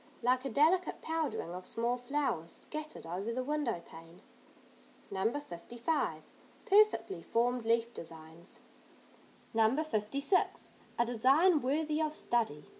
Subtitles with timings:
[0.23, 4.23] Like a delicate powdering of small flowers, scattered over the window pane.
[5.11, 5.31] No.
[5.31, 6.23] 55.
[6.65, 8.61] Perfectly formed leaf designs.
[9.53, 9.83] No.
[9.83, 10.69] 56.
[10.97, 12.65] A design worthy of study.